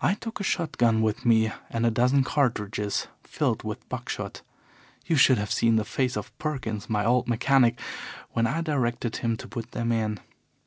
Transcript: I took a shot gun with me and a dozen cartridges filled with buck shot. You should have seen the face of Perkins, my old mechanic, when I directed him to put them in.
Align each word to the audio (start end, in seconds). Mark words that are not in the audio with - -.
I 0.00 0.14
took 0.14 0.40
a 0.40 0.42
shot 0.42 0.78
gun 0.78 1.02
with 1.02 1.26
me 1.26 1.52
and 1.68 1.84
a 1.84 1.90
dozen 1.90 2.24
cartridges 2.24 3.06
filled 3.22 3.64
with 3.64 3.86
buck 3.90 4.08
shot. 4.08 4.40
You 5.04 5.16
should 5.16 5.36
have 5.36 5.52
seen 5.52 5.76
the 5.76 5.84
face 5.84 6.16
of 6.16 6.32
Perkins, 6.38 6.88
my 6.88 7.04
old 7.04 7.28
mechanic, 7.28 7.78
when 8.30 8.46
I 8.46 8.62
directed 8.62 9.16
him 9.16 9.36
to 9.36 9.46
put 9.46 9.72
them 9.72 9.92
in. 9.92 10.20